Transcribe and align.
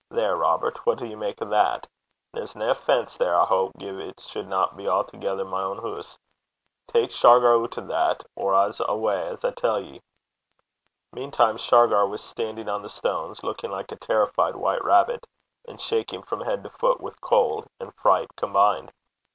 There, 0.09 0.35
Robert! 0.35 0.83
what'll 0.83 1.05
ye 1.05 1.13
mak' 1.13 1.43
o' 1.43 1.49
that? 1.49 1.85
There's 2.33 2.55
nae 2.55 2.71
offence, 2.71 3.17
there, 3.17 3.35
I 3.35 3.45
houp, 3.45 3.73
gin 3.77 3.99
it 3.99 4.19
suldna 4.19 4.75
be 4.75 4.85
a'thegither 4.87 5.45
my 5.45 5.63
ain 5.69 5.77
hoose. 5.77 6.17
Tak 6.87 7.11
Shargar 7.11 7.53
oot 7.53 7.77
o' 7.77 7.85
that, 7.85 8.23
or 8.35 8.55
I 8.55 8.69
s' 8.69 8.79
awa' 8.81 9.11
benn 9.11 9.13
the 9.13 9.29
hoose, 9.41 9.43
as 9.43 9.45
I 9.45 9.51
tell 9.53 9.83
ye.' 9.83 10.01
Meantime 11.13 11.57
Shargar 11.57 12.07
was 12.07 12.23
standing 12.23 12.67
on 12.67 12.81
the 12.81 12.89
stones, 12.89 13.43
looking 13.43 13.69
like 13.69 13.91
a 13.91 13.95
terrified 13.95 14.55
white 14.55 14.83
rabbit, 14.83 15.27
and 15.67 15.79
shaking 15.79 16.23
from 16.23 16.41
head 16.41 16.63
to 16.63 16.71
foot 16.71 16.99
with 16.99 17.21
cold 17.21 17.67
and 17.79 17.93
fright 17.93 18.29
combined. 18.35 18.91